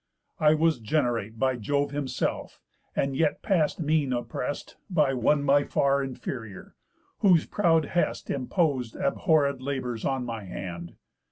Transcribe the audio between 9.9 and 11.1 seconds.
on my hand.